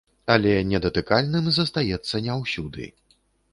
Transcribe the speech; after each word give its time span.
Але 0.35 0.53
недатыкальным 0.69 1.51
застаецца 1.59 2.25
не 2.29 2.41
ўсюды. 2.43 2.91